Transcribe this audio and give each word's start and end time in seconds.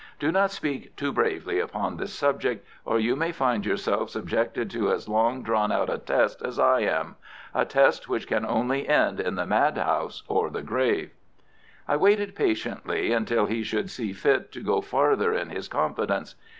Do 0.17 0.31
not 0.31 0.49
speak 0.49 0.95
too 0.95 1.11
bravely 1.11 1.59
upon 1.59 1.95
this 1.97 2.11
subject, 2.11 2.67
or 2.85 2.97
you 2.99 3.15
may 3.15 3.31
find 3.31 3.63
yourself 3.67 4.09
subjected 4.09 4.67
to 4.71 4.91
as 4.91 5.07
long 5.07 5.43
drawn 5.43 5.71
a 5.71 5.99
test 5.99 6.41
as 6.41 6.57
I 6.57 6.79
am—a 6.79 7.65
test 7.65 8.09
which 8.09 8.25
can 8.25 8.43
only 8.43 8.89
end 8.89 9.19
in 9.19 9.35
the 9.35 9.45
madhouse 9.45 10.23
or 10.27 10.49
the 10.49 10.63
grave." 10.63 11.11
I 11.87 11.97
waited 11.97 12.33
patiently 12.35 13.13
until 13.13 13.45
he 13.45 13.61
should 13.61 13.91
see 13.91 14.11
fit 14.11 14.51
to 14.53 14.61
go 14.63 14.81
farther 14.81 15.35
in 15.35 15.51
his 15.51 15.67
confidence. 15.67 16.33